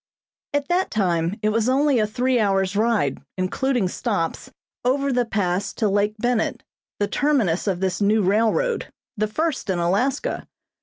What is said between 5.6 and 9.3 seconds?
to Lake Bennett, the terminus of this new railroad, the